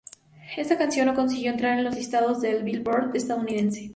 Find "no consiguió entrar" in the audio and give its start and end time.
1.05-1.77